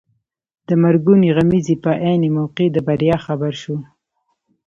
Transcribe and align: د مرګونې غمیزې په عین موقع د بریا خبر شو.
د 0.67 0.69
مرګونې 0.83 1.29
غمیزې 1.37 1.75
په 1.83 1.91
عین 2.05 2.23
موقع 2.37 2.67
د 2.71 2.77
بریا 2.87 3.17
خبر 3.25 3.53
شو. 3.61 3.75